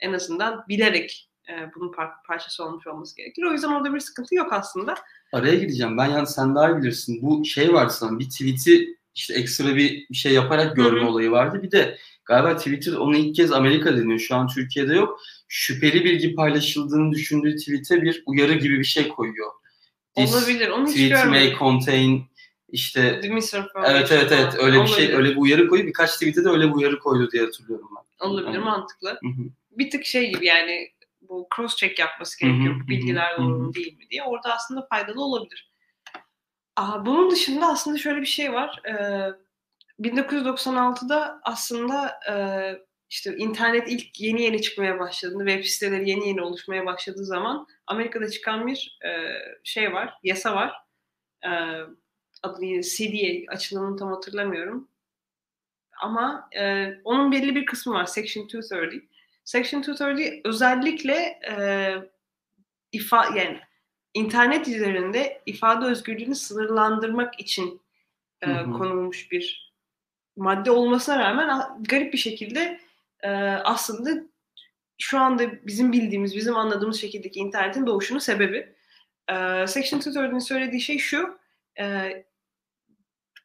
[0.00, 3.42] en azından bilerek e, bunun par- parçası olmuş olması gerekir.
[3.42, 4.94] O yüzden orada bir sıkıntı yok aslında.
[5.32, 5.98] Araya gideceğim.
[5.98, 7.22] Ben yani sen daha iyi bilirsin.
[7.22, 11.08] Bu şey vardı sana bir tweet'i işte ekstra bir şey yaparak görme Hı-hı.
[11.08, 11.62] olayı vardı.
[11.62, 14.18] Bir de Galiba Twitter onu ilk kez Amerika deniyor.
[14.18, 15.20] Şu an Türkiye'de yok.
[15.48, 19.50] Şüpheli bilgi paylaşıldığını düşündüğü tweet'e bir uyarı gibi bir şey koyuyor.
[20.16, 20.68] This Olabilir.
[20.68, 21.30] Onu hiç tweet görmedim.
[21.30, 22.24] may contain
[22.68, 23.20] işte
[23.84, 25.88] evet evet evet öyle bir şey öyle bir uyarı koyuyor.
[25.88, 28.26] Birkaç tweet'e de öyle bir uyarı koydu diye hatırlıyorum ben.
[28.26, 28.64] Olabilir yani.
[28.64, 29.08] mantıklı.
[29.08, 29.48] Hı-hı.
[29.70, 30.88] Bir tık şey gibi yani
[31.20, 32.74] bu cross check yapması gerekiyor.
[32.74, 32.88] Hı-hı.
[32.88, 34.22] Bilgiler doğru mu değil mi diye.
[34.22, 35.70] Orada aslında faydalı olabilir.
[36.76, 38.80] Aa, bunun dışında aslında şöyle bir şey var.
[38.88, 39.32] Ee,
[40.00, 42.34] 1996'da aslında e,
[43.10, 48.30] işte internet ilk yeni yeni çıkmaya başladığında, web siteleri yeni yeni oluşmaya başladığı zaman Amerika'da
[48.30, 49.10] çıkan bir e,
[49.64, 50.72] şey var, yasa var.
[51.44, 51.50] E,
[52.42, 54.88] adını CDA, açılımını tam hatırlamıyorum.
[56.00, 59.00] Ama e, onun belli bir kısmı var, Section 230.
[59.44, 61.56] Section 230 özellikle e,
[62.92, 63.60] ifa yani
[64.14, 67.82] internet üzerinde ifade özgürlüğünü sınırlandırmak için
[68.42, 69.65] e, konulmuş bir
[70.36, 72.80] madde olmasına rağmen garip bir şekilde
[73.20, 73.30] e,
[73.64, 74.22] aslında
[74.98, 78.74] şu anda bizim bildiğimiz, bizim anladığımız şekildeki internetin doğuşunun sebebi.
[79.28, 81.38] E, Section 230'ün söylediği şey şu,
[81.80, 82.10] e,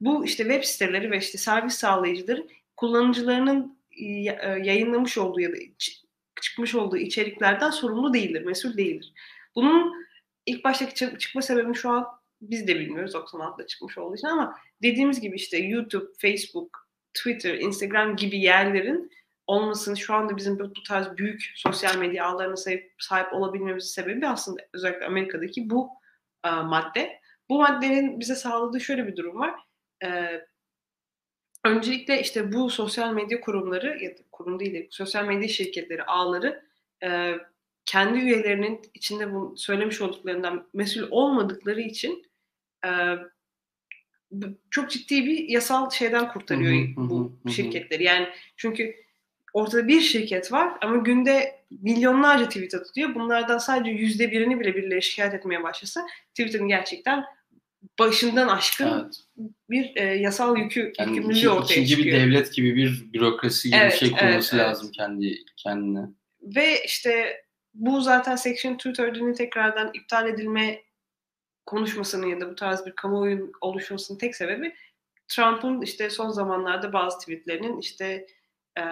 [0.01, 4.05] bu işte web siteleri ve işte servis sağlayıcıları kullanıcılarının e,
[4.63, 5.55] yayınlamış olduğu ya da
[6.41, 9.13] çıkmış olduğu içeriklerden sorumlu değildir, mesul değildir.
[9.55, 9.93] Bunun
[10.45, 15.35] ilk baştaki çıkma sebebini şu an biz de bilmiyoruz 96'da çıkmış olduğu ama dediğimiz gibi
[15.35, 19.11] işte YouTube, Facebook, Twitter, Instagram gibi yerlerin
[19.47, 24.61] olmasının şu anda bizim bu, tarz büyük sosyal medya ağlarına sahip, sahip olabilmemizin sebebi aslında
[24.73, 25.89] özellikle Amerika'daki bu
[26.45, 27.21] e, madde.
[27.49, 29.59] Bu maddenin bize sağladığı şöyle bir durum var.
[30.03, 30.41] E,
[31.65, 36.65] öncelikle işte bu sosyal medya kurumları ya da kurum değil de sosyal medya şirketleri, ağları
[37.03, 37.35] e,
[37.85, 42.30] kendi üyelerinin içinde bu söylemiş olduklarından mesul olmadıkları için
[44.69, 48.03] çok ciddi bir yasal şeyden kurtarıyor hı hı, bu hı, şirketleri.
[48.03, 48.95] Yani çünkü
[49.53, 53.15] ortada bir şirket var ama günde milyonlarca tweet atılıyor.
[53.15, 57.25] Bunlardan sadece yüzde birini bile birileri şikayet etmeye başlasa Twitter'ın gerçekten
[57.99, 59.15] başından aşkın evet.
[59.69, 62.15] bir e, yasal yükü, yani yükümlülüğü iki, ortaya ikinci çıkıyor.
[62.15, 64.95] bir devlet gibi bir bürokrasi gibi evet, bir şey kurması evet, lazım evet.
[64.97, 66.05] kendi kendine.
[66.41, 70.81] Ve işte bu zaten Section 230'nin tekrardan iptal edilme
[71.65, 74.75] konuşmasının ya da bu tarz bir kamuoyu oluşmasının tek sebebi
[75.27, 78.27] Trump'ın işte son zamanlarda bazı tweetlerinin işte
[78.77, 78.83] e,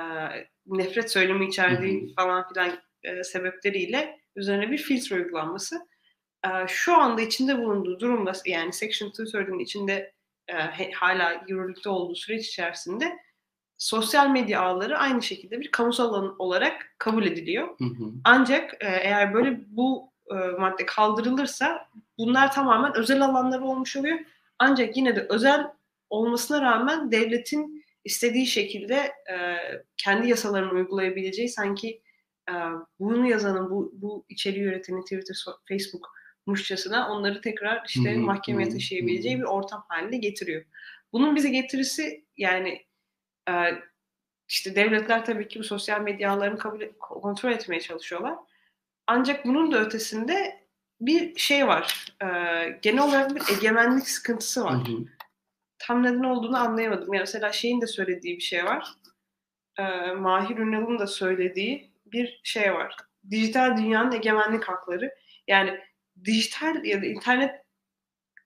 [0.66, 2.14] nefret söylemi içerdiği hı hı.
[2.16, 2.72] falan filan
[3.04, 5.80] e, sebepleriyle üzerine bir filtre uygulanması.
[6.46, 10.14] E, şu anda içinde bulunduğu durumda yani Section 230'nin içinde
[10.48, 13.18] e, hala yürürlükte olduğu süreç içerisinde
[13.78, 17.68] sosyal medya ağları aynı şekilde bir kamusal alan olarak kabul ediliyor.
[17.68, 18.12] Hı hı.
[18.24, 24.20] Ancak e, eğer böyle bu e, madde kaldırılırsa bunlar tamamen özel alanlar olmuş oluyor.
[24.60, 25.68] Ancak yine de özel
[26.10, 28.96] olmasına rağmen devletin istediği şekilde
[29.32, 29.58] e,
[29.98, 32.02] kendi yasalarını uygulayabileceği sanki
[32.50, 32.54] e,
[33.00, 35.36] bunu yazanın, bu, bu içeriği üretenin Twitter,
[35.70, 36.08] Facebook
[36.46, 40.66] muşçasına onları tekrar işte hı mahkemeye taşıyabileceği bir ortam haline getiriyor.
[41.14, 42.86] Bunun bize getirisi yani
[43.50, 43.54] e,
[44.48, 48.36] işte devletler tabii ki bu sosyal medyalarını kabul, kontrol etmeye çalışıyorlar.
[49.12, 50.66] Ancak bunun da ötesinde
[51.02, 52.16] bir şey var.
[52.22, 52.28] E,
[52.82, 54.88] genel olarak bir egemenlik sıkıntısı var.
[54.88, 55.06] Hı hı.
[55.80, 57.14] Tam neden olduğunu anlayamadım.
[57.14, 58.88] Yani mesela şeyin de söylediği bir şey var.
[59.80, 62.96] E, Mahir Ünal'ın da söylediği bir şey var.
[63.32, 65.16] Dijital dünyanın egemenlik hakları.
[65.48, 65.80] Yani
[66.26, 67.66] dijital ya da internet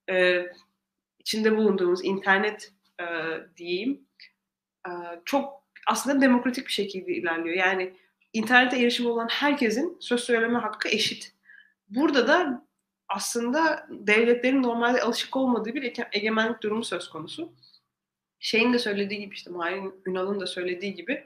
[0.09, 0.45] e,
[1.19, 3.05] içinde bulunduğumuz internet e,
[3.57, 4.07] diyeyim
[4.87, 4.91] e,
[5.25, 7.55] çok aslında demokratik bir şekilde ilerliyor.
[7.55, 7.93] Yani
[8.33, 11.33] internete erişimi olan herkesin söz söyleme hakkı eşit.
[11.89, 12.67] Burada da
[13.09, 17.53] aslında devletlerin normalde alışık olmadığı bir egemenlik durumu söz konusu.
[18.39, 21.23] Şeyin de söylediği gibi işte Mahir Ünal'ın da söylediği gibi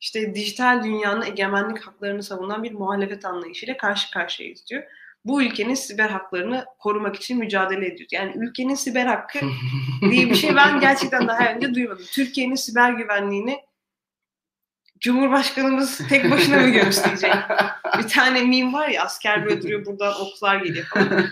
[0.00, 4.82] işte dijital dünyanın egemenlik haklarını savunan bir muhalefet anlayışıyla karşı karşıyayız diyor.
[5.24, 8.12] Bu ülkenin siber haklarını korumak için mücadele ediyoruz.
[8.12, 9.38] Yani ülkenin siber hakkı
[10.10, 12.04] diye bir şey ben gerçekten daha önce duymadım.
[12.12, 13.67] Türkiye'nin siber güvenliğini
[15.00, 17.32] Cumhurbaşkanımız tek başına mı gösterecek?
[17.98, 21.24] bir tane meme var ya asker böyle duruyor buradan oklar geliyor falan.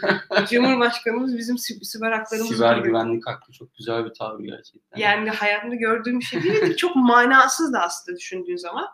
[0.50, 5.00] Cumhurbaşkanımız bizim siber haklarımızı Siber güvenlik hakkı çok güzel bir tabir gerçekten.
[5.00, 6.76] Yani hayatımda gördüğüm bir şey değil.
[6.76, 8.86] Çok manasız da aslında düşündüğün zaman.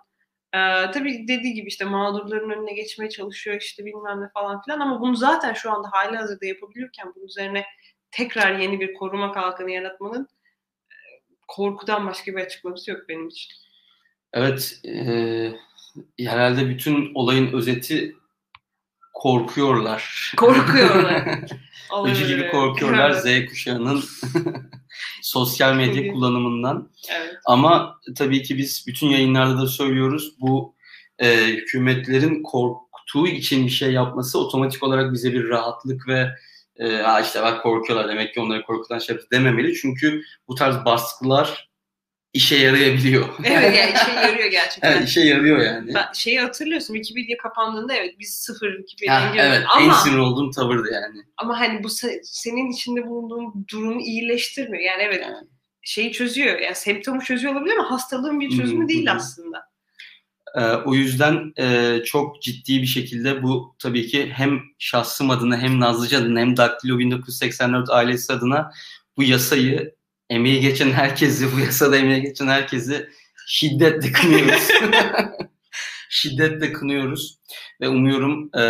[0.55, 5.01] Ee, tabii dediği gibi işte mağdurların önüne geçmeye çalışıyor işte bilmem ne falan filan ama
[5.01, 7.65] bunu zaten şu anda hali hazırda yapabiliyorken bunun üzerine
[8.11, 10.29] tekrar yeni bir koruma kalkanı yaratmanın
[10.91, 10.97] e,
[11.49, 13.62] korkudan başka bir açıklaması yok benim için.
[14.33, 15.53] Evet, e,
[16.19, 18.17] herhalde bütün olayın özeti
[19.13, 20.33] korkuyorlar.
[20.37, 21.39] Korkuyorlar.
[22.07, 24.05] Öcü gibi korkuyorlar Z kuşağının
[25.23, 26.91] sosyal medya kullanımından.
[27.11, 27.35] Evet.
[27.45, 30.75] Ama tabii ki biz bütün yayınlarda da söylüyoruz bu
[31.19, 36.31] e, hükümetlerin korktuğu için bir şey yapması otomatik olarak bize bir rahatlık ve
[36.77, 39.75] e, işte bak korkuyorlar demek ki onları korkutan şey dememeli.
[39.75, 41.72] Çünkü bu tarz baskılar
[42.33, 43.29] işe yarayabiliyor.
[43.45, 44.93] Evet yani işe yarıyor gerçekten.
[44.93, 45.95] evet işe yarıyor yani.
[45.95, 50.51] Ben şeyi hatırlıyorsun Wikipedia kapandığında evet biz sıfır Wikipedia'ya giriyorduk evet, ama en sinir olduğum
[50.51, 51.23] tavırdı yani.
[51.37, 51.89] Ama hani bu
[52.23, 54.85] senin içinde bulunduğun durumu iyileştirmiyor.
[54.85, 55.47] Yani evet yani.
[55.83, 56.59] şeyi çözüyor.
[56.59, 59.73] Yani semptomu çözüyor olabilir ama hastalığın bir çözümü değil aslında.
[60.55, 65.81] Ee, o yüzden e, çok ciddi bir şekilde bu tabii ki hem şahsım adına hem
[65.81, 68.71] Nazlıca adına hem Daktilo 1984 ailesi adına
[69.17, 69.95] bu yasayı
[70.33, 73.09] emeği geçen herkesi, bu yasada emeği geçen herkesi
[73.47, 74.69] şiddetle kınıyoruz.
[76.11, 77.39] şiddetle kınıyoruz
[77.81, 78.63] ve umuyorum e,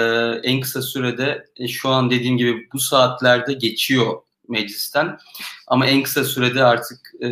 [0.42, 5.18] en kısa sürede e, şu an dediğim gibi bu saatlerde geçiyor meclisten
[5.66, 7.29] ama en kısa sürede artık e,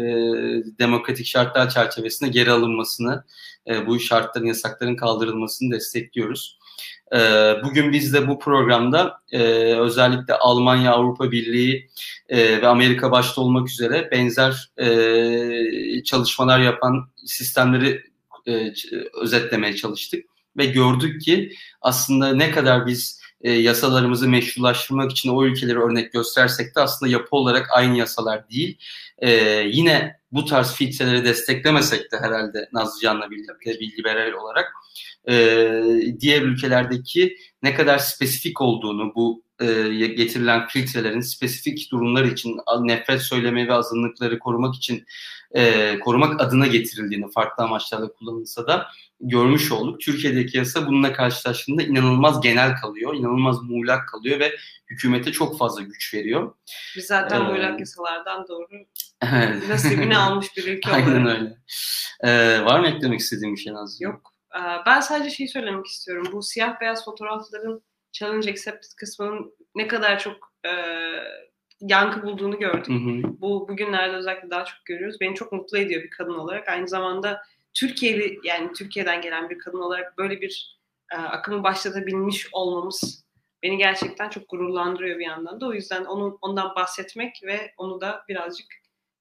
[0.78, 3.24] demokratik şartlar çerçevesinde geri alınmasını,
[3.68, 6.59] e, bu şartların, yasakların kaldırılmasını destekliyoruz.
[7.14, 9.38] Ee, bugün biz de bu programda e,
[9.74, 11.90] özellikle Almanya, Avrupa Birliği
[12.28, 18.02] e, ve Amerika başta olmak üzere benzer e, çalışmalar yapan sistemleri
[19.22, 20.24] özetlemeye çalıştık.
[20.56, 26.76] Ve gördük ki aslında ne kadar biz e, yasalarımızı meşrulaştırmak için o ülkeleri örnek göstersek
[26.76, 28.78] de aslında yapı olarak aynı yasalar değil.
[29.18, 29.30] E,
[29.72, 34.72] yine bu tarz filtreleri desteklemesek de herhalde Nazlıcan'la birlikte bir liberal olarak
[35.28, 35.34] e,
[36.20, 43.68] diğer ülkelerdeki ne kadar spesifik olduğunu bu e, getirilen filtrelerin spesifik durumlar için nefret söyleme
[43.68, 45.06] ve azınlıkları korumak için
[45.54, 48.86] e, korumak adına getirildiğini farklı amaçlarla kullanılsa da
[49.20, 50.00] görmüş olduk.
[50.00, 54.56] Türkiye'deki yasa bununla karşılaştığında inanılmaz genel kalıyor, inanılmaz muğlak kalıyor ve
[54.90, 56.54] hükümete çok fazla güç veriyor.
[56.96, 58.68] Biz zaten ee, muğlak yasalardan doğru
[59.68, 61.08] nasibini almış bir ülke olarak.
[61.08, 61.56] Aynen öyle.
[62.24, 64.04] Ee, var mı eklemek istediğim bir şey Nazlı?
[64.04, 64.34] Yok.
[64.86, 66.28] Ben sadece şeyi söylemek istiyorum.
[66.32, 70.70] Bu siyah beyaz fotoğrafların challenge accepted kısmının ne kadar çok e,
[71.80, 72.88] yankı bulduğunu gördük.
[72.88, 73.40] Hı hı.
[73.40, 75.20] Bu bugünlerde özellikle daha çok görüyoruz.
[75.20, 76.68] Beni çok mutlu ediyor bir kadın olarak.
[76.68, 77.42] Aynı zamanda
[77.74, 80.80] Türkiye'li yani Türkiye'den gelen bir kadın olarak böyle bir
[81.12, 83.24] e, akımı başlatabilmiş olmamız
[83.62, 85.66] beni gerçekten çok gururlandırıyor bir yandan da.
[85.66, 88.66] O yüzden onun ondan bahsetmek ve onu da birazcık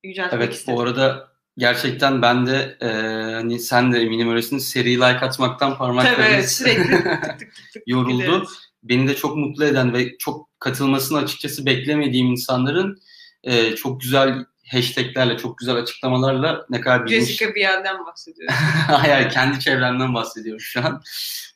[0.03, 0.73] yüceltmek evet, istedim.
[0.73, 2.87] Evet bu arada gerçekten ben de e,
[3.33, 8.21] hani sen de eminim öylesin seri like atmaktan parmaklarımız evet, sürekli tık tık tık yoruldu.
[8.21, 8.68] Gideriz.
[8.83, 13.01] Beni de çok mutlu eden ve çok katılmasını açıkçası beklemediğim insanların
[13.43, 17.19] e, çok güzel hashtaglerle, çok güzel açıklamalarla ne kadar bilmiş.
[17.19, 18.55] Jessica Biel'den bahsediyorum.
[18.87, 21.01] Hayır, kendi çevremden bahsediyorum şu an.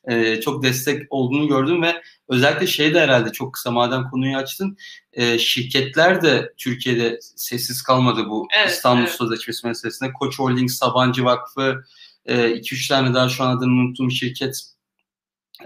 [0.08, 4.76] Ee, çok destek olduğunu gördüm ve özellikle şey de herhalde çok kısa madem konuyu açtın.
[5.12, 9.14] E, şirketler de Türkiye'de sessiz kalmadı bu evet, İstanbul evet.
[9.14, 10.12] Sözleşmesi meselesinde.
[10.12, 11.84] Koç Holding, Sabancı Vakfı,
[12.26, 14.73] 2-3 e, tane daha şu an adını unuttuğum şirket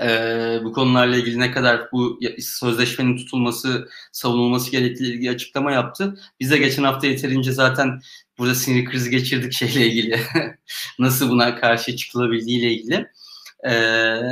[0.02, 6.20] e, bu konularla ilgili ne kadar bu sözleşmenin tutulması, savunulması gerektiği ilgili açıklama yaptı.
[6.40, 8.00] Biz de geçen hafta yeterince zaten
[8.38, 10.20] burada sinir krizi geçirdik şeyle ilgili.
[10.98, 13.10] Nasıl buna karşı çıkılabildiği ile ilgili.
[13.64, 13.72] E,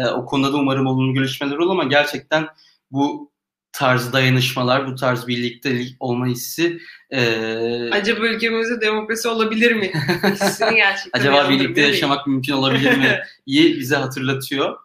[0.06, 2.46] o konuda da umarım olumlu gelişmeler olur ama gerçekten
[2.90, 3.30] bu
[3.76, 6.78] tarz dayanışmalar, bu tarz birliktelik olma hissi
[7.10, 7.90] e...
[7.90, 9.92] Acaba ülkemizde demokrasi olabilir mi?
[11.12, 13.20] Acaba birlikte yaşamak mümkün olabilir mi?
[13.46, 14.76] İyi bize hatırlatıyor.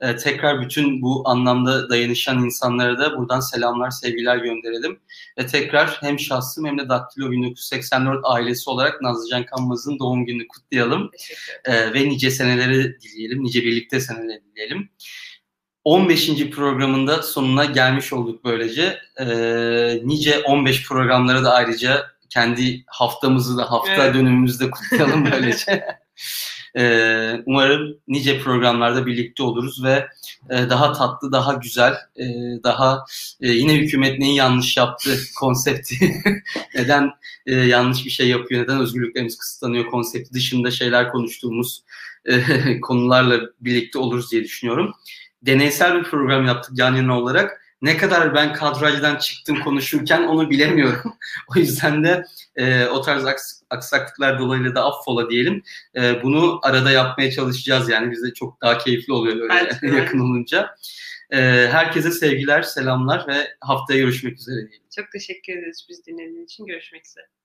[0.00, 5.00] Ee, tekrar bütün bu anlamda dayanışan insanlara da buradan selamlar, sevgiler gönderelim.
[5.38, 11.10] Ve tekrar hem şahsım hem de Daktilo 1984 ailesi olarak Nazlıcan Kanmaz'ın doğum gününü kutlayalım.
[11.64, 14.90] Ee, ve nice seneleri dileyelim, nice birlikte seneleri dileyelim.
[15.84, 16.50] 15.
[16.50, 18.98] programında sonuna gelmiş olduk böylece.
[19.20, 24.14] Ee, nice 15 programlara da ayrıca kendi haftamızı da hafta evet.
[24.14, 25.84] dönümümüzde kutlayalım böylece.
[26.76, 30.08] ee, umarım nice programlarda birlikte oluruz ve
[30.50, 32.24] e, daha tatlı, daha güzel, e,
[32.64, 33.04] daha
[33.40, 36.22] e, yine hükümet neyi yanlış yaptı konsepti,
[36.74, 37.10] neden
[37.46, 41.82] e, yanlış bir şey yapıyor, neden özgürlüklerimiz kısıtlanıyor konsepti dışında şeyler konuştuğumuz
[42.24, 44.94] e, konularla birlikte oluruz diye düşünüyorum
[45.42, 47.60] deneysel bir program yaptık yan yana olarak.
[47.82, 51.14] Ne kadar ben kadrajdan çıktım konuşurken onu bilemiyorum.
[51.56, 52.24] o yüzden de
[52.56, 55.62] e, o tarz aks aksaklıklar dolayısıyla da affola diyelim.
[55.96, 60.74] E, bunu arada yapmaya çalışacağız yani bize çok daha keyifli oluyor böyle yakın olunca.
[61.30, 61.38] E,
[61.70, 64.88] herkese sevgiler, selamlar ve haftaya görüşmek üzere diyelim.
[64.96, 66.66] Çok teşekkür ederiz biz dinlediğiniz için.
[66.66, 67.39] Görüşmek üzere.